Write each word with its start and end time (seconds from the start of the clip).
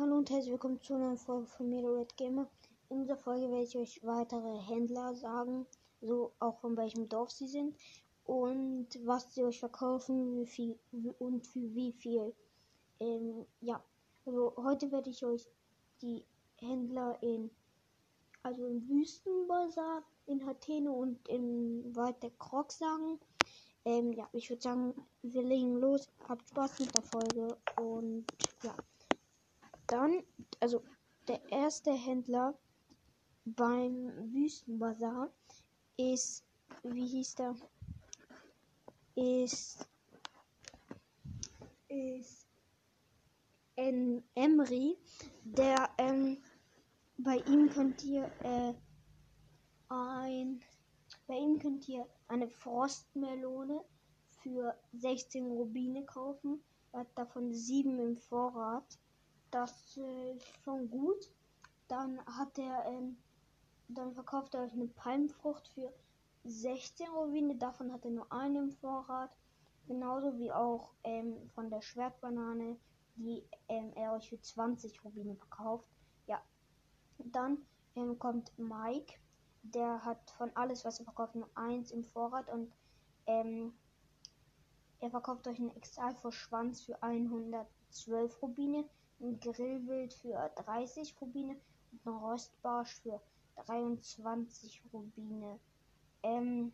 Hallo 0.00 0.16
und 0.16 0.30
herzlich 0.30 0.52
willkommen 0.52 0.80
zu 0.80 0.94
einer 0.94 1.14
Folge 1.14 1.46
von 1.46 1.68
mir, 1.68 1.86
Red 1.86 2.16
Gamer. 2.16 2.48
In 2.88 3.02
dieser 3.02 3.18
Folge 3.18 3.50
werde 3.50 3.64
ich 3.64 3.76
euch 3.76 4.00
weitere 4.02 4.58
Händler 4.62 5.14
sagen, 5.14 5.66
so 6.00 6.32
auch 6.38 6.58
von 6.60 6.74
welchem 6.78 7.06
Dorf 7.10 7.30
sie 7.30 7.46
sind 7.46 7.76
und 8.24 8.88
was 9.04 9.34
sie 9.34 9.44
euch 9.44 9.60
verkaufen, 9.60 10.38
wie 10.38 10.46
viel 10.46 10.78
und 11.18 11.46
für 11.46 11.74
wie 11.74 11.92
viel. 11.92 12.32
Ähm, 12.98 13.44
ja, 13.60 13.84
also 14.24 14.54
heute 14.56 14.90
werde 14.90 15.10
ich 15.10 15.22
euch 15.22 15.46
die 16.00 16.24
Händler 16.56 17.22
in 17.22 17.50
also 18.42 18.64
im 18.64 18.88
Wüstenbazar 18.88 20.02
in 20.24 20.46
Hatene 20.46 20.90
und 20.90 21.28
im 21.28 21.94
Wald 21.94 22.22
der 22.22 22.30
Krog 22.38 22.72
sagen. 22.72 23.20
Ähm, 23.84 24.14
ja, 24.14 24.26
ich 24.32 24.48
würde 24.48 24.62
sagen, 24.62 24.94
wir 25.20 25.42
legen 25.42 25.76
los. 25.76 26.08
Habt 26.26 26.48
Spaß 26.48 26.78
mit 26.78 26.94
der 26.94 27.02
Folge 27.02 27.54
und 27.76 28.24
ja. 28.62 28.74
Dann, 29.90 30.22
also 30.60 30.84
der 31.26 31.42
erste 31.50 31.92
Händler 31.92 32.56
beim 33.44 34.32
Wüstenbazar 34.32 35.32
ist, 35.96 36.44
wie 36.84 37.08
hieß 37.08 37.34
der? 37.34 37.56
Ist, 39.16 39.88
ist 41.88 42.46
en 43.74 44.22
Emery, 44.36 44.96
der, 45.42 45.90
ähm, 45.98 46.40
bei 47.18 47.38
ihm 47.38 47.68
könnt 47.68 48.04
ihr, 48.04 48.30
äh, 48.44 48.74
ein, 49.88 50.62
bei 51.26 51.34
ihm 51.34 51.58
könnt 51.58 51.88
ihr 51.88 52.06
eine 52.28 52.48
Frostmelone 52.48 53.84
für 54.42 54.72
16 54.92 55.46
Rubine 55.46 56.04
kaufen. 56.04 56.62
Er 56.92 57.00
hat 57.00 57.18
davon 57.18 57.52
7 57.52 57.98
im 57.98 58.16
Vorrat. 58.16 59.00
Das 59.50 59.96
ist 59.96 60.46
schon 60.62 60.88
gut. 60.90 61.28
Dann 61.88 62.24
hat 62.26 62.56
er, 62.58 62.84
ähm, 62.86 63.16
dann 63.88 64.14
verkauft 64.14 64.54
er 64.54 64.62
euch 64.62 64.72
eine 64.72 64.86
Palmfrucht 64.86 65.66
für 65.68 65.92
16 66.44 67.08
Rubine. 67.08 67.56
Davon 67.56 67.92
hat 67.92 68.04
er 68.04 68.12
nur 68.12 68.30
einen 68.32 68.68
im 68.68 68.70
Vorrat. 68.70 69.30
Genauso 69.88 70.38
wie 70.38 70.52
auch 70.52 70.92
ähm, 71.02 71.50
von 71.54 71.68
der 71.68 71.82
Schwertbanane, 71.82 72.76
die 73.16 73.42
ähm, 73.68 73.92
er 73.96 74.12
euch 74.12 74.28
für 74.28 74.40
20 74.40 75.04
Rubine 75.04 75.34
verkauft. 75.34 75.88
Ja. 76.26 76.40
Dann 77.18 77.58
ähm, 77.96 78.18
kommt 78.20 78.56
Mike. 78.56 79.14
Der 79.62 80.04
hat 80.04 80.30
von 80.30 80.50
alles, 80.54 80.84
was 80.84 81.00
er 81.00 81.04
verkauft, 81.04 81.34
nur 81.34 81.50
eins 81.56 81.90
im 81.90 82.04
Vorrat 82.04 82.48
und 82.48 82.72
ähm, 83.26 83.74
er 85.00 85.10
verkauft 85.10 85.46
euch 85.48 85.58
einen 85.58 85.74
Exalfor-Schwanz 85.76 86.82
für 86.82 87.02
112 87.02 88.40
Rubine 88.42 88.88
ein 89.20 89.38
Grillwild 89.40 90.14
für 90.14 90.50
30 90.56 91.14
Rubine 91.20 91.56
und 91.92 92.06
ein 92.06 92.16
Rostbarsch 92.16 93.00
für 93.02 93.20
23 93.66 94.82
Rubine. 94.92 95.58
Ähm, 96.22 96.72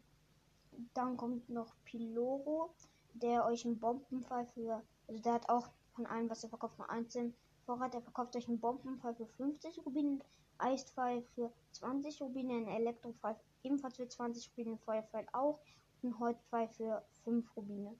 dann 0.94 1.16
kommt 1.16 1.48
noch 1.48 1.74
Piloro, 1.84 2.70
der 3.14 3.44
euch 3.46 3.64
einen 3.64 3.78
Bombenfall 3.78 4.46
für, 4.46 4.82
also 5.08 5.22
der 5.22 5.34
hat 5.34 5.48
auch 5.48 5.68
von 5.94 6.06
allem, 6.06 6.28
was 6.28 6.42
er 6.42 6.50
verkauft, 6.50 6.78
nur 6.78 6.90
einzeln 6.90 7.34
Vorrat. 7.64 7.94
Er 7.94 8.02
verkauft 8.02 8.36
euch 8.36 8.48
einen 8.48 8.60
Bombenfall 8.60 9.14
für 9.14 9.26
50 9.26 9.84
Rubine, 9.84 10.20
Eisfall 10.58 11.22
für 11.34 11.50
20 11.72 12.20
Rubine, 12.22 12.54
ein 12.54 12.68
Elektrofall 12.68 13.36
ebenfalls 13.62 13.96
für 13.96 14.08
20 14.08 14.50
Rubine, 14.50 14.78
Feuerfall 14.78 15.26
auch 15.32 15.60
und 16.02 16.10
ein 16.10 16.18
Holzfall 16.18 16.68
für 16.68 17.02
5 17.24 17.56
Rubine. 17.56 17.96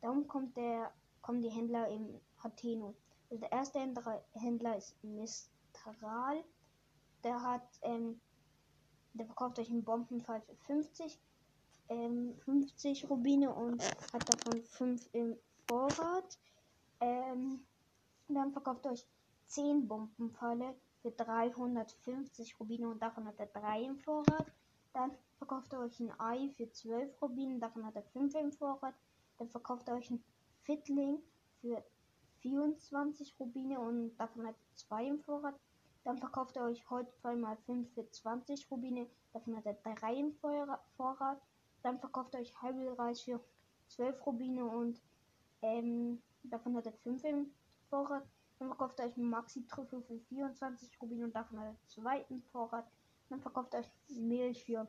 Darum 0.00 0.26
kommt 0.26 0.56
der, 0.56 0.92
kommen 1.22 1.42
die 1.42 1.50
Händler 1.50 1.88
im 1.88 2.20
Hateno. 2.38 2.94
Der 3.36 3.50
erste 3.50 3.80
Händler 4.34 4.76
ist 4.76 5.02
Mistral. 5.02 6.44
Der 7.24 7.42
hat, 7.42 7.66
ähm, 7.82 8.20
der 9.14 9.26
verkauft 9.26 9.58
euch 9.58 9.70
einen 9.70 9.82
Bombenfall 9.82 10.40
für 10.42 10.54
50, 10.54 11.18
ähm, 11.88 12.36
50 12.44 13.10
Rubine 13.10 13.52
und 13.52 13.82
hat 14.12 14.32
davon 14.32 14.62
5 14.62 15.08
im 15.12 15.36
Vorrat. 15.66 16.38
Ähm, 17.00 17.66
dann 18.28 18.52
verkauft 18.52 18.86
euch 18.86 19.04
10 19.46 19.88
Bombenfalle 19.88 20.76
für 21.02 21.10
350 21.10 22.60
Rubine 22.60 22.88
und 22.88 23.02
davon 23.02 23.26
hat 23.26 23.40
er 23.40 23.46
3 23.46 23.82
im 23.82 23.98
Vorrat. 23.98 24.46
Dann 24.92 25.10
verkauft 25.38 25.72
er 25.72 25.80
euch 25.80 25.98
ein 25.98 26.12
Ei 26.20 26.50
für 26.50 26.70
12 26.70 27.20
Rubine, 27.20 27.58
davon 27.58 27.84
hat 27.84 27.96
er 27.96 28.04
5 28.04 28.32
im 28.36 28.52
Vorrat. 28.52 28.94
Dann 29.38 29.48
verkauft 29.48 29.88
er 29.88 29.96
euch 29.96 30.10
ein 30.10 30.22
Fittling 30.62 31.18
für 31.60 31.84
24 32.44 33.34
Rubine 33.40 33.80
und 33.80 34.16
davon 34.18 34.46
hat 34.46 34.54
er 34.54 34.76
2 34.76 35.06
im 35.06 35.20
Vorrat. 35.20 35.54
Dann 36.04 36.18
verkauft 36.18 36.56
er 36.56 36.64
euch 36.64 36.88
heute 36.90 37.10
2 37.22 37.36
mal 37.36 37.56
5 37.64 37.90
für 37.94 38.08
20 38.08 38.70
Rubine, 38.70 39.06
davon 39.32 39.56
hat 39.56 39.64
er 39.64 39.74
3 39.74 40.14
im 40.14 40.34
Vorrat. 40.34 41.40
Dann 41.82 41.98
verkauft 41.98 42.34
er 42.34 42.40
euch 42.40 42.60
Halbelreis 42.60 43.22
für 43.22 43.40
12 43.88 44.26
Rubine 44.26 44.64
und 44.66 45.00
ähm, 45.62 46.20
davon 46.42 46.76
hat 46.76 46.86
er 46.86 46.92
5 46.92 47.24
im 47.24 47.50
Vorrat. 47.88 48.26
Dann 48.58 48.68
verkauft 48.68 49.00
er 49.00 49.06
euch 49.06 49.16
Maxi-Trüffel 49.16 50.02
für 50.02 50.18
24 50.18 51.00
Rubine 51.00 51.24
und 51.24 51.34
davon 51.34 51.58
hat 51.58 51.68
er 51.68 51.88
2 52.02 52.26
im 52.28 52.42
Vorrat. 52.52 52.86
Dann 53.30 53.40
verkauft 53.40 53.72
er 53.72 53.80
euch 53.80 53.90
Milch 54.08 54.64
für 54.64 54.86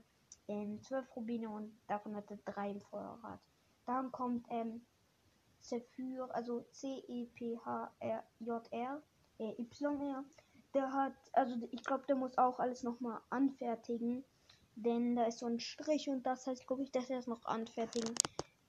ähm, 0.50 0.82
12 0.82 1.16
Rubine 1.16 1.50
und 1.50 1.72
davon 1.88 2.16
hat 2.16 2.30
er 2.30 2.38
3 2.38 2.72
im 2.72 2.82
Vorrat. 2.82 3.40
Dann 3.86 4.12
kommt 4.12 4.46
ähm, 4.50 4.82
Zephyr, 5.68 6.28
also 6.34 6.66
C-E-P-H-R-J-R, 6.72 7.42
äh, 9.40 9.62
Y-R. 9.62 10.24
Der 10.74 10.92
hat, 10.92 11.14
also 11.34 11.56
ich 11.72 11.84
glaube, 11.84 12.06
der 12.08 12.16
muss 12.16 12.38
auch 12.38 12.59
alles 12.59 12.84
nochmal 12.84 13.22
anfertigen. 13.30 14.24
Denn 14.75 15.16
da 15.16 15.25
ist 15.25 15.40
so 15.40 15.46
ein 15.46 15.59
Strich 15.59 16.09
und 16.09 16.25
das 16.25 16.48
heißt, 16.48 16.68
glaube 16.68 16.84
ich, 16.84 16.92
dass 16.92 17.09
er 17.09 17.20
es 17.20 17.28
noch 17.28 17.46
anfertigen 17.46 18.14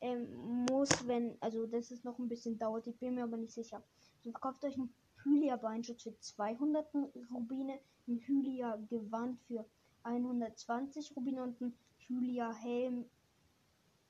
ähm, 0.01 0.65
muss, 0.71 1.07
wenn, 1.09 1.37
also 1.41 1.67
das 1.67 1.91
ist 1.91 2.05
noch 2.05 2.19
ein 2.19 2.29
bisschen 2.29 2.59
dauert. 2.59 2.87
Ich 2.87 2.97
bin 2.99 3.17
mir 3.17 3.25
aber 3.25 3.37
nicht 3.37 3.53
sicher. 3.53 3.83
So 4.23 4.31
verkauft 4.31 4.65
euch 4.65 4.77
ein 4.77 4.95
Hylia 5.25 5.57
Beinschutz 5.57 6.05
für 6.05 6.17
200 6.19 6.95
Rubine, 7.35 7.81
ein 8.07 8.21
Hylia 8.21 8.77
Gewand 8.89 9.41
für 9.49 9.65
120 10.05 11.17
Rubine 11.17 11.43
und 11.43 11.61
ein 11.61 11.75
Hylia 12.07 12.53
Helm 12.53 13.07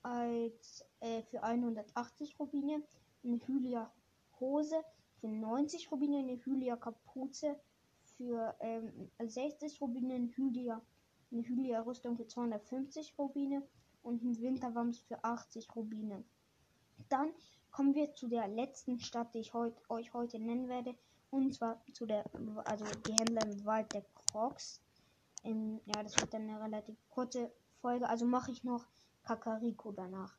als 0.06 0.84
äh, 1.00 1.22
für 1.22 1.42
180 1.42 2.38
Rubine, 2.38 2.80
eine 3.24 3.40
Hylia 3.44 3.90
Hose 4.38 4.76
für 5.20 5.26
90 5.26 5.90
Rubine, 5.90 6.18
eine 6.18 6.36
Hylia 6.44 6.76
Kapuze 6.76 7.58
für 8.16 8.54
ähm, 8.60 9.10
60 9.18 9.80
Rubine, 9.80 10.14
eine 10.14 10.36
Hylia, 10.36 10.80
eine 11.32 11.42
Hylia 11.42 11.80
Rüstung 11.80 12.16
für 12.16 12.28
250 12.28 13.18
Rubine 13.18 13.66
und 14.04 14.22
ein 14.22 14.40
Winterwams 14.40 15.00
für 15.00 15.24
80 15.24 15.74
Rubine. 15.74 16.22
Dann 17.08 17.32
kommen 17.72 17.96
wir 17.96 18.14
zu 18.14 18.28
der 18.28 18.46
letzten 18.46 19.00
Stadt, 19.00 19.34
die 19.34 19.40
ich 19.40 19.54
heut, 19.54 19.74
euch 19.88 20.14
heute 20.14 20.38
nennen 20.38 20.68
werde. 20.68 20.94
Und 21.30 21.52
zwar 21.52 21.82
zu 21.92 22.06
der, 22.06 22.24
also 22.64 22.84
die 23.08 23.12
Händler 23.12 23.44
im 23.44 23.64
Wald 23.64 23.92
der 23.92 24.04
Crocs. 24.14 24.80
In, 25.42 25.80
ja, 25.84 26.02
das 26.04 26.16
wird 26.20 26.32
dann 26.32 26.48
eine 26.48 26.62
relativ 26.62 26.96
kurze 27.08 27.50
Folge. 27.80 28.08
Also 28.08 28.24
mache 28.24 28.52
ich 28.52 28.62
noch 28.62 28.86
Kakariko 29.26 29.92
danach. 29.92 30.36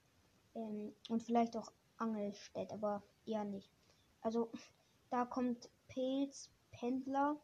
Ähm, 0.55 0.93
und 1.09 1.21
vielleicht 1.21 1.55
auch 1.57 1.71
Angelstedt, 1.97 2.71
aber 2.71 3.03
eher 3.25 3.43
nicht. 3.43 3.69
Also 4.21 4.51
da 5.09 5.25
kommt 5.25 5.69
Pels 5.87 6.49
Pendler, 6.71 7.37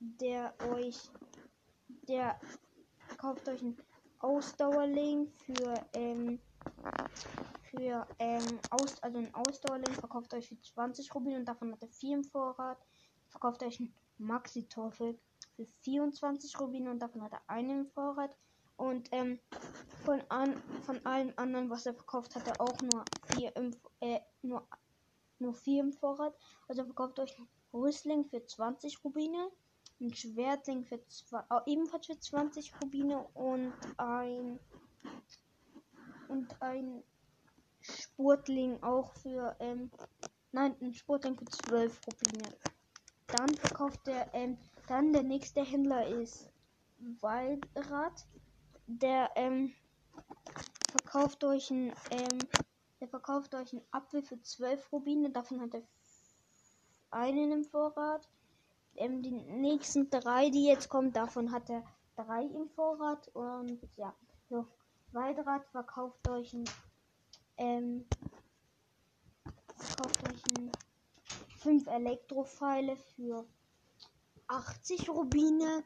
der 0.00 0.54
euch, 0.72 1.10
der 2.08 2.38
kauft 3.16 3.48
euch 3.48 3.62
einen 3.62 3.76
Ausdauerling 4.20 5.32
für, 5.44 5.74
ähm, 5.94 6.40
für, 7.70 8.06
ähm, 8.18 8.58
aus, 8.70 9.02
also 9.02 9.18
ein 9.18 9.34
Ausdauerling 9.34 9.94
verkauft 9.94 10.34
euch 10.34 10.48
für 10.48 10.60
20 10.60 11.14
Rubin 11.14 11.36
und 11.36 11.44
davon 11.44 11.72
hat 11.72 11.82
er 11.82 11.88
4 11.88 12.16
im 12.16 12.24
Vorrat. 12.24 12.78
Verkauft 13.28 13.62
euch 13.62 13.78
einen 13.78 13.94
Maxi-Torfel 14.18 15.18
für 15.54 15.66
24 15.82 16.58
Rubin 16.60 16.88
und 16.88 16.98
davon 17.00 17.22
hat 17.22 17.32
er 17.32 17.42
einen 17.48 17.80
im 17.80 17.86
Vorrat. 17.86 18.36
Und 18.78 19.08
ähm, 19.10 19.40
von, 20.04 20.22
an, 20.28 20.54
von 20.86 21.04
allen 21.04 21.36
anderen, 21.36 21.68
was 21.68 21.84
er 21.84 21.94
verkauft, 21.94 22.36
hat 22.36 22.46
er 22.46 22.60
auch 22.60 22.80
nur 22.80 23.04
vier 23.26 23.54
im, 23.56 23.72
äh, 24.00 24.20
nur, 24.42 24.66
nur 25.40 25.52
vier 25.52 25.82
im 25.82 25.92
Vorrat. 25.92 26.34
Also 26.68 26.82
er 26.82 26.86
verkauft 26.86 27.18
euch 27.18 27.36
ein 27.38 27.48
Rüstling 27.74 28.24
für 28.24 28.44
20 28.46 29.04
Rubine, 29.04 29.50
ein 30.00 30.14
Schwertling 30.14 30.84
für 30.84 31.04
zwei, 31.08 31.40
äh, 31.50 31.60
ebenfalls 31.66 32.06
für 32.06 32.18
20 32.20 32.72
Rubine 32.80 33.26
und 33.34 33.74
ein 33.96 34.60
und 36.28 36.62
ein 36.62 37.02
Sportling 37.80 38.80
auch 38.82 39.12
für 39.14 39.56
ähm, 39.58 39.90
nein, 40.52 40.76
ein 40.80 40.94
Sportling 40.94 41.36
für 41.36 41.46
12 41.46 42.00
Rubine. 42.06 42.48
Dann 43.26 43.48
verkauft 43.56 44.06
er 44.06 44.32
ähm, 44.34 44.56
dann 44.86 45.12
der 45.12 45.24
nächste 45.24 45.64
Händler 45.64 46.06
ist 46.06 46.48
Waldrad 47.20 48.24
der 48.88 49.30
ähm, 49.36 49.74
verkauft 50.90 51.44
euch 51.44 51.70
ein, 51.70 51.92
ähm, 52.10 52.38
der 53.00 53.08
verkauft 53.08 53.54
euch 53.54 53.72
einen 53.72 53.84
Apfel 53.90 54.22
für 54.22 54.40
12 54.40 54.90
Rubine, 54.92 55.30
davon 55.30 55.60
hat 55.60 55.74
er 55.74 55.82
einen 57.10 57.52
im 57.52 57.64
Vorrat. 57.64 58.28
ähm, 58.96 59.22
die 59.22 59.30
nächsten 59.30 60.10
drei, 60.10 60.50
die 60.50 60.66
jetzt 60.66 60.88
kommen, 60.88 61.12
davon 61.12 61.52
hat 61.52 61.70
er 61.70 61.84
drei 62.16 62.42
im 62.42 62.68
Vorrat. 62.70 63.28
Und 63.28 63.78
ja, 63.96 64.14
so. 64.48 64.66
Waldrad 65.12 65.64
verkauft 65.66 66.28
euch 66.28 66.52
ein, 66.52 66.64
ähm, 67.56 68.06
verkauft 69.76 70.28
euch 70.28 70.42
ein 70.58 70.72
5 71.58 71.86
Elektropfeile 71.86 72.96
für 72.96 73.46
80 74.48 75.08
Rubine 75.08 75.82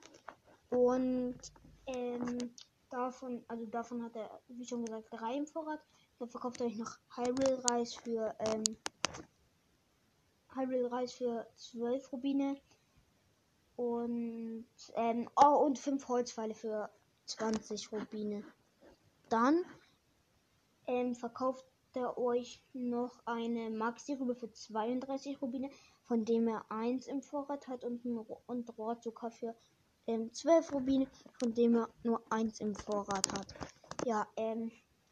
und 0.71 1.39
ähm, 1.87 2.53
davon, 2.93 3.45
also 3.49 3.67
davon 3.67 4.03
hat 4.03 4.17
er, 4.17 4.41
wie 4.49 4.67
schon 4.67 4.85
gesagt, 4.85 5.09
drei 5.11 5.37
im 5.37 5.47
Vorrat. 5.47 5.81
Dann 6.19 6.29
verkauft 6.29 6.61
er 6.61 6.67
euch 6.67 6.77
noch 6.77 6.99
Hyrule 7.17 7.63
Reis 7.71 7.95
für 7.95 8.35
ähm, 8.39 8.65
Hyrule 10.55 10.91
Reis 10.91 11.15
für 11.15 11.47
12 11.57 12.13
Rubine 12.13 12.61
und 13.77 14.67
ähm, 14.95 15.29
oh, 15.37 15.65
und 15.65 15.79
5 15.79 16.07
Holzpfeile 16.09 16.55
für 16.55 16.91
20 17.27 17.91
Rubine. 17.93 18.45
Dann 19.29 19.65
ähm, 20.87 21.15
verkauft 21.15 21.65
er 21.95 22.19
euch 22.19 22.63
noch 22.73 23.19
eine 23.27 23.71
Maxi-Rübe 23.71 24.35
für 24.35 24.53
32 24.53 25.41
Rubine, 25.41 25.71
von 26.05 26.25
dem 26.25 26.49
er 26.49 26.65
1 26.71 27.07
im 27.07 27.23
Vorrat 27.23 27.69
hat 27.69 27.85
und, 27.85 28.05
ein, 28.05 28.19
und 28.19 28.79
Rohrzucker 28.79 29.31
für 29.31 29.55
ähm, 30.07 30.33
12 30.33 30.73
Rubine, 30.73 31.07
von 31.39 31.55
dem 31.55 31.77
er 31.77 31.89
nur 32.03 32.23
1 32.31 32.61
im 32.61 32.75
Vorrat 32.75 33.33
hat. 33.33 33.55
Ja, 34.05 34.27
ähm, 34.37 34.71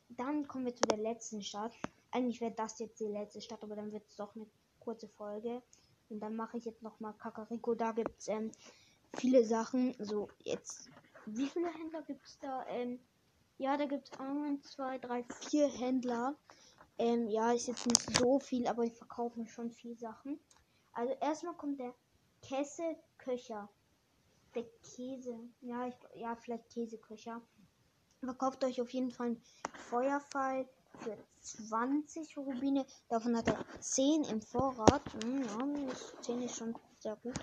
dann 0.09 0.47
kommen 0.49 0.67
wir 0.67 0.75
zu 0.75 0.83
der 0.83 0.99
letzten 0.99 1.43
Stadt. 1.43 1.73
Eigentlich 2.11 2.41
wäre 2.41 2.53
das 2.53 2.79
jetzt 2.79 2.99
die 3.01 3.05
letzte 3.05 3.41
Stadt, 3.41 3.63
aber 3.63 3.77
dann 3.77 3.93
wird 3.93 4.07
es 4.09 4.17
doch 4.17 4.35
eine 4.35 4.47
kurze 4.81 5.09
Folge. 5.09 5.63
Und 6.09 6.21
dann 6.21 6.35
mache 6.35 6.59
ich 6.59 6.65
jetzt 6.65 6.83
nochmal 6.83 7.15
Kakariko. 7.15 7.75
Da 7.75 7.93
gibt 7.93 8.19
es 8.19 8.29
ähm, 8.29 8.51
viele 9.15 9.45
Sachen. 9.45 9.95
So, 10.01 10.29
jetzt, 10.43 10.91
wie 11.27 11.47
viele 11.47 11.73
Händler 11.73 12.03
gibt 12.03 12.27
es 12.27 12.39
da? 12.41 12.67
Ähm, 12.67 12.99
ja, 13.59 13.77
da 13.77 13.87
gibt 13.87 14.11
es 14.13 14.19
1, 14.19 14.63
2, 14.73 14.99
3, 14.99 15.25
4 15.51 15.69
Händler. 15.69 16.35
Ähm, 16.99 17.29
ja, 17.29 17.53
ist 17.53 17.69
jetzt 17.69 17.87
nicht 17.87 18.19
so 18.19 18.41
viel, 18.41 18.67
aber 18.67 18.85
die 18.85 18.91
verkaufen 18.91 19.47
schon 19.47 19.71
viel 19.71 19.97
Sachen. 19.97 20.41
Also 20.93 21.15
erstmal 21.21 21.55
kommt 21.55 21.79
der 21.79 21.95
Kesselköcher. 22.43 23.69
Der 24.55 24.65
Käse. 24.83 25.39
Ja, 25.61 25.87
ich, 25.87 25.95
ja, 26.17 26.35
vielleicht 26.37 26.69
Käseköcher. 26.71 27.41
Verkauft 28.21 28.65
euch 28.65 28.81
auf 28.81 28.91
jeden 28.91 29.11
Fall 29.11 29.29
einen 29.29 29.43
Feuerpfeil 29.89 30.69
für 30.99 31.17
20 31.41 32.37
Rubine. 32.37 32.85
Davon 33.09 33.37
hat 33.37 33.49
er 33.49 33.65
10 33.81 34.25
im 34.25 34.43
Vorrat. 34.43 35.03
Hm, 35.23 35.43
ja, 35.43 35.95
10 36.21 36.43
ist 36.43 36.57
schon 36.57 36.75
sehr 36.99 37.17
gut. 37.17 37.39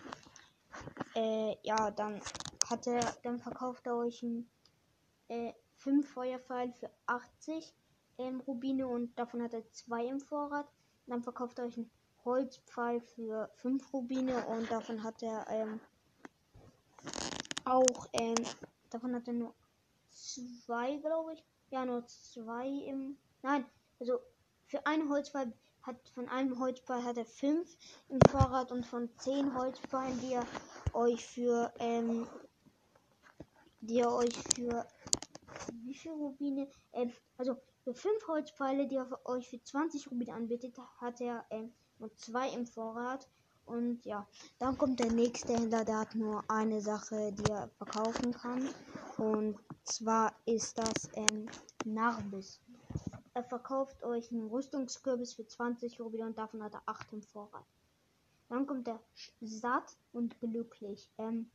Äh, 1.15 1.55
ja, 1.63 1.89
dann 1.91 2.21
hat 2.69 2.85
er, 2.87 2.99
dann 3.23 3.39
verkauft 3.39 3.87
er 3.87 3.97
euch 3.97 4.21
ein 4.21 4.49
äh, 5.29 5.53
5 5.77 6.07
Feuerpfeil 6.07 6.71
für 6.73 6.89
80 7.05 7.73
ähm, 8.17 8.41
Rubine 8.41 8.87
und 8.87 9.17
davon 9.17 9.41
hat 9.41 9.53
er 9.53 9.69
2 9.71 10.05
im 10.05 10.19
Vorrat. 10.19 10.67
Dann 11.07 11.23
verkauft 11.23 11.59
er 11.59 11.65
euch 11.65 11.77
einen 11.77 11.89
Holzpfeil 12.25 12.99
für 12.99 13.49
5 13.55 13.93
Rubine 13.93 14.45
und 14.47 14.69
davon 14.69 15.03
hat 15.03 15.23
er 15.23 15.45
ähm, 15.49 15.79
auch, 17.67 18.07
ähm, 18.13 18.35
davon 18.89 19.15
hat 19.15 19.27
er 19.27 19.33
nur 19.33 19.53
2, 20.09 20.97
glaube 20.97 21.33
ich. 21.33 21.43
Ja, 21.69 21.85
nur 21.85 22.05
2 22.07 22.67
im. 22.67 23.17
Nein, 23.41 23.65
also 23.99 24.19
für 24.65 24.85
einen 24.85 25.09
Holzpfeil 25.09 25.53
hat 25.83 26.09
von 26.09 26.27
einem 26.27 26.59
Holzpfeil 26.59 27.03
hat 27.03 27.17
er 27.17 27.25
5 27.25 27.77
im 28.09 28.19
Vorrat 28.29 28.71
und 28.71 28.85
von 28.85 29.09
10 29.19 29.57
Holzpfeilen, 29.57 30.19
die 30.19 30.33
er 30.33 30.45
euch 30.93 31.25
für 31.25 31.73
ähm, 31.79 32.27
die 33.81 33.99
er 33.99 34.13
euch 34.13 34.35
für 34.55 34.85
wie 35.83 35.95
viel 35.95 36.11
Rubine? 36.11 36.67
Ähm, 36.93 37.11
also 37.37 37.57
für 37.83 37.93
5 37.93 38.27
Holzpfeile, 38.27 38.87
die 38.87 38.95
er 38.95 39.25
euch 39.25 39.49
für 39.49 39.61
20 39.61 40.11
Rubine 40.11 40.33
anbietet, 40.33 40.77
hat 40.99 41.21
er 41.21 41.45
ähm, 41.49 41.73
nur 41.99 42.13
2 42.15 42.49
im 42.49 42.65
Vorrat. 42.65 43.27
Und 43.67 44.05
ja, 44.05 44.25
dann 44.59 44.77
kommt 44.77 44.99
der 44.99 45.11
nächste 45.11 45.53
Händler, 45.53 45.83
der 45.83 45.99
hat 45.99 46.15
nur 46.15 46.43
eine 46.49 46.81
Sache, 46.81 47.33
die 47.33 47.49
er 47.49 47.69
verkaufen 47.77 48.33
kann. 48.33 48.69
Und 49.17 49.59
zwar 49.83 50.33
ist 50.45 50.77
das 50.77 51.09
ähm, 51.13 51.47
Narbis. 51.85 52.61
Er 53.33 53.43
verkauft 53.43 54.03
euch 54.03 54.31
einen 54.31 54.47
Rüstungskürbis 54.47 55.33
für 55.33 55.45
20 55.45 55.99
Rubine 55.99 56.25
und 56.25 56.37
davon 56.37 56.63
hat 56.63 56.73
er 56.73 56.81
8 56.85 57.13
im 57.13 57.21
Vorrat. 57.21 57.65
Dann 58.49 58.65
kommt 58.65 58.87
er 58.87 58.99
satt 59.41 59.97
und 60.13 60.39
glücklich. 60.39 61.09
Ähm, 61.17 61.51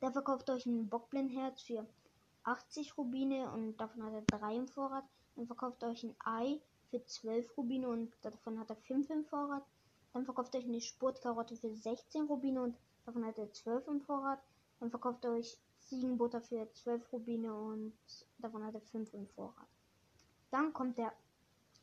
der 0.00 0.12
verkauft 0.12 0.48
euch 0.48 0.64
ein 0.64 0.88
Bockblindherz 0.88 1.62
für 1.62 1.86
80 2.44 2.96
Rubine 2.96 3.50
und 3.50 3.76
davon 3.78 4.04
hat 4.04 4.12
er 4.14 4.38
3 4.38 4.56
im 4.56 4.68
Vorrat. 4.68 5.04
Dann 5.34 5.46
verkauft 5.46 5.82
euch 5.82 6.04
ein 6.04 6.14
Ei 6.24 6.60
für 6.90 7.04
12 7.04 7.56
Rubine 7.56 7.88
und 7.88 8.12
davon 8.22 8.58
hat 8.58 8.70
er 8.70 8.76
5 8.76 9.10
im 9.10 9.24
Vorrat. 9.24 9.64
Dann 10.16 10.24
verkauft 10.24 10.56
euch 10.56 10.64
eine 10.64 10.80
Spurtkarotte 10.80 11.56
für 11.56 11.74
16 11.74 12.24
Rubine 12.24 12.62
und 12.62 12.74
davon 13.04 13.26
hat 13.26 13.36
er 13.36 13.52
12 13.52 13.86
im 13.86 14.00
Vorrat. 14.00 14.42
Dann 14.80 14.88
verkauft 14.88 15.22
er 15.26 15.32
euch 15.32 15.58
Ziegenbutter 15.80 16.40
für 16.40 16.72
12 16.72 17.12
Rubine 17.12 17.54
und 17.54 17.92
davon 18.38 18.64
hat 18.64 18.74
er 18.74 18.80
5 18.80 19.12
im 19.12 19.28
Vorrat. 19.28 19.68
Dann 20.50 20.72
kommt 20.72 20.96
der 20.96 21.12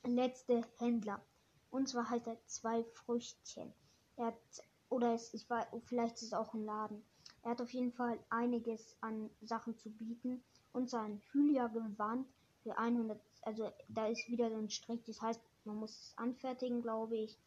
letzte 0.03 0.65
Händler. 0.79 1.21
Und 1.69 1.87
zwar 1.87 2.09
hat 2.09 2.25
er 2.25 2.43
zwei 2.47 2.83
Früchtchen. 2.85 3.71
Er 4.15 4.25
hat, 4.25 4.63
oder 4.89 5.13
es, 5.13 5.31
ich 5.35 5.45
vielleicht 5.85 6.15
ist 6.15 6.23
es 6.23 6.33
auch 6.33 6.55
ein 6.55 6.65
Laden. 6.65 7.05
Er 7.43 7.51
hat 7.51 7.61
auf 7.61 7.69
jeden 7.69 7.91
Fall 7.91 8.17
einiges 8.31 8.97
an 9.01 9.29
Sachen 9.43 9.77
zu 9.77 9.91
bieten. 9.91 10.43
Und 10.71 10.89
sein 10.89 11.21
Hylia-Gewand 11.33 12.27
für 12.63 12.75
100, 12.79 13.21
also 13.43 13.69
da 13.89 14.07
ist 14.07 14.27
wieder 14.27 14.49
so 14.49 14.57
ein 14.57 14.71
Strick, 14.71 15.05
das 15.05 15.21
heißt, 15.21 15.39
man 15.65 15.75
muss 15.75 15.91
es 15.91 16.17
anfertigen, 16.17 16.81
glaube 16.81 17.15
ich. 17.15 17.37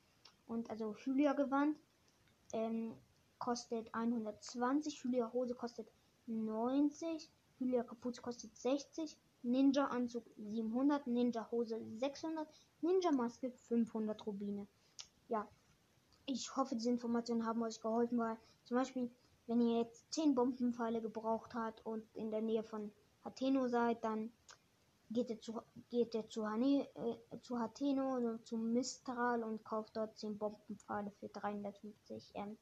Und 0.47 0.71
also 0.71 0.95
Hylia-Gewand 0.97 1.77
ähm, 2.53 2.95
kostet 3.39 3.93
120, 3.95 5.03
Hylia-Hose 5.03 5.55
kostet 5.55 5.91
90, 6.27 7.31
Hylia-Kapuze 7.59 8.23
kostet 8.23 8.57
60, 8.57 9.17
Ninja-Anzug 9.43 10.25
700, 10.37 11.07
Ninja-Hose 11.07 11.81
600, 11.99 12.49
Ninja-Maske 12.83 13.51
500 13.51 14.27
Rubine. 14.27 14.67
Ja, 15.29 15.49
ich 16.27 16.57
hoffe, 16.57 16.75
diese 16.75 16.91
Informationen 16.91 17.47
haben 17.47 17.63
euch 17.63 17.81
geholfen, 17.81 18.19
weil 18.19 18.37
zum 18.65 18.77
Beispiel 18.77 19.11
wenn 19.47 19.61
ihr 19.61 19.79
jetzt 19.79 20.13
10 20.13 20.35
Bombenpfeile 20.35 21.01
gebraucht 21.01 21.55
habt 21.55 21.85
und 21.87 22.05
in 22.15 22.31
der 22.31 22.43
Nähe 22.43 22.63
von 22.63 22.91
Hateno 23.25 23.69
seid, 23.69 24.03
dann 24.05 24.33
geht 25.11 25.31
ihr 25.31 25.41
zu, 25.41 25.61
geht 25.91 26.15
ihr 26.15 26.29
zu, 26.29 26.49
Hane, 26.49 26.89
äh, 26.95 27.41
zu 27.43 27.59
Hateno 27.59 28.17
oder 28.17 28.43
zu 28.45 28.57
Mistral 28.57 29.43
und 29.43 29.65
kauft 29.65 29.97
dort 29.97 30.17
10 30.19 30.39
Bombenpfeile 30.39 31.11
für 31.21 31.29
350 31.29 32.33
ähm, 32.35 32.57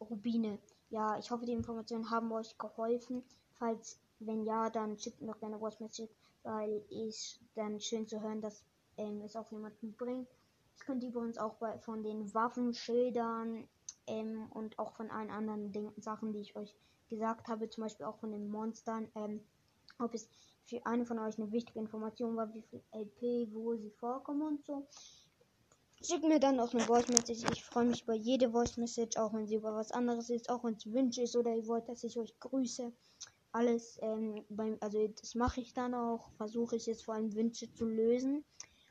Rubine. 0.00 0.58
Ja, 0.90 1.18
ich 1.18 1.30
hoffe, 1.30 1.46
die 1.46 1.52
Informationen 1.52 2.10
haben 2.10 2.30
euch 2.32 2.56
geholfen. 2.58 3.22
Falls, 3.52 3.98
wenn 4.18 4.44
ja, 4.44 4.68
dann 4.70 4.98
schickt 4.98 5.22
mir 5.22 5.34
gerne 5.34 5.58
Voice 5.58 5.80
Message, 5.80 6.10
weil 6.42 6.84
ich 6.90 7.40
dann 7.54 7.80
schön 7.80 8.06
zu 8.06 8.20
hören, 8.20 8.40
dass 8.40 8.64
ähm, 8.96 9.22
es 9.22 9.36
auch 9.36 9.50
jemanden 9.50 9.94
bringt. 9.94 10.28
Das 10.76 10.86
könnt 10.86 11.02
ihr 11.02 11.10
übrigens 11.10 11.38
auch 11.38 11.54
bei, 11.54 11.78
von 11.78 12.02
den 12.02 12.34
Waffenschildern 12.34 13.66
ähm, 14.06 14.50
und 14.52 14.78
auch 14.78 14.92
von 14.92 15.10
allen 15.10 15.30
anderen 15.30 15.72
Ding 15.72 15.92
Sachen, 15.96 16.32
die 16.32 16.40
ich 16.40 16.56
euch 16.56 16.74
gesagt 17.08 17.48
habe, 17.48 17.70
zum 17.70 17.84
Beispiel 17.84 18.06
auch 18.06 18.18
von 18.18 18.32
den 18.32 18.48
Monstern, 18.50 19.08
ähm, 19.14 19.40
ob 19.98 20.14
es 20.14 20.28
für 20.64 20.84
eine 20.86 21.04
von 21.04 21.18
euch 21.18 21.38
eine 21.38 21.52
wichtige 21.52 21.78
Information 21.78 22.36
war, 22.36 22.52
wie 22.54 22.62
viel 22.62 22.82
LP, 22.92 23.52
wo 23.52 23.76
sie 23.76 23.90
vorkommen 23.90 24.42
und 24.42 24.64
so. 24.64 24.86
Schickt 26.02 26.24
mir 26.24 26.40
dann 26.40 26.60
auch 26.60 26.72
eine 26.74 26.82
Voice 26.82 27.08
Message. 27.08 27.44
Ich 27.52 27.64
freue 27.64 27.86
mich 27.86 28.02
über 28.02 28.14
jede 28.14 28.50
Voice 28.50 28.76
Message, 28.76 29.16
auch 29.16 29.32
wenn 29.32 29.46
sie 29.46 29.56
über 29.56 29.74
was 29.74 29.90
anderes 29.90 30.28
ist, 30.28 30.50
auch 30.50 30.64
wenn 30.64 30.74
es 30.74 30.86
Wünsche 30.86 31.22
ist 31.22 31.36
oder 31.36 31.54
ihr 31.54 31.66
wollt, 31.66 31.88
dass 31.88 32.04
ich 32.04 32.18
euch 32.18 32.38
grüße. 32.40 32.92
Alles, 33.52 33.98
ähm, 34.02 34.44
beim, 34.48 34.76
also 34.80 35.06
das 35.08 35.34
mache 35.34 35.60
ich 35.60 35.72
dann 35.72 35.94
auch. 35.94 36.30
Versuche 36.36 36.76
ich 36.76 36.86
jetzt 36.86 37.04
vor 37.04 37.14
allem 37.14 37.34
Wünsche 37.34 37.72
zu 37.72 37.86
lösen. 37.86 38.44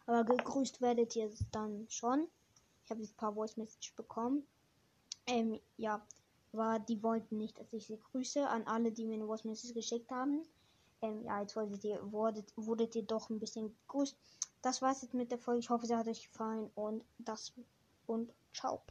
Aber 0.05 0.23
gegrüßt 0.23 0.81
werdet 0.81 1.15
ihr 1.15 1.29
dann 1.51 1.85
schon. 1.89 2.27
Ich 2.83 2.89
habe 2.89 3.01
jetzt 3.01 3.13
ein 3.13 3.17
paar 3.17 3.33
Voice 3.33 3.57
Message 3.57 3.93
bekommen. 3.95 4.47
Ähm, 5.27 5.59
ja, 5.77 6.05
aber 6.51 6.79
die 6.79 7.01
wollten 7.03 7.37
nicht, 7.37 7.59
dass 7.59 7.71
ich 7.73 7.85
sie 7.87 7.99
grüße 7.99 8.47
an 8.47 8.63
alle, 8.65 8.91
die 8.91 9.05
mir 9.05 9.15
eine 9.15 9.27
Voice 9.27 9.43
Message 9.43 9.73
geschickt 9.73 10.11
haben. 10.11 10.43
Ähm, 11.03 11.25
ja, 11.25 11.41
jetzt 11.41 11.55
wolltet 11.57 11.83
ihr, 11.83 11.99
wurdet, 12.11 12.53
wurdet 12.55 12.95
ihr 12.95 13.03
doch 13.03 13.29
ein 13.29 13.39
bisschen 13.39 13.75
gegrüßt. 13.81 14.17
Das 14.61 14.81
war's 14.81 15.01
jetzt 15.01 15.13
mit 15.13 15.31
der 15.31 15.37
Folge. 15.37 15.59
Ich 15.59 15.69
hoffe, 15.69 15.85
sie 15.85 15.95
hat 15.95 16.07
euch 16.07 16.31
gefallen 16.31 16.71
und 16.75 17.03
das 17.17 17.53
und 18.07 18.33
ciao. 18.53 18.81